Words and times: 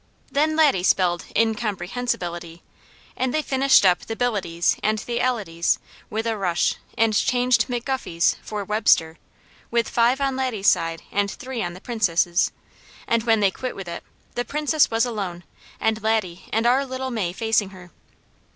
Then 0.31 0.55
Laddie 0.55 0.81
spelled 0.81 1.25
"incomprehensibility," 1.35 2.63
and 3.15 3.31
they 3.31 3.43
finished 3.43 3.85
up 3.85 3.99
the 4.07 4.15
"bilities" 4.15 4.75
and 4.81 4.97
the 4.97 5.19
"alities" 5.19 5.77
with 6.09 6.25
a 6.25 6.35
rush 6.35 6.73
and 6.97 7.13
changed 7.13 7.67
McGuffey's 7.67 8.35
for 8.41 8.63
Webster, 8.65 9.19
with 9.69 9.87
five 9.87 10.19
on 10.19 10.35
Laddie's 10.35 10.65
side 10.71 11.03
and 11.11 11.29
three 11.29 11.61
on 11.61 11.75
the 11.75 11.81
Princess', 11.81 12.51
and 13.05 13.21
when 13.25 13.41
they 13.41 13.51
quit 13.51 13.75
with 13.75 13.87
it, 13.87 14.03
the 14.33 14.43
Princess 14.43 14.89
was 14.89 15.05
alone, 15.05 15.43
and 15.79 16.01
Laddie 16.01 16.45
and 16.51 16.65
our 16.65 16.83
little 16.83 17.11
May 17.11 17.31
facing 17.31 17.69
her. 17.69 17.91